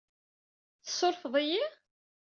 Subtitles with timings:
[0.85, 1.63] Tsurfeḍ-iyi?